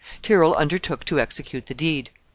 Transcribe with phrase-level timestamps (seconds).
[0.23, 2.09] Tyrrel undertook to execute the deed.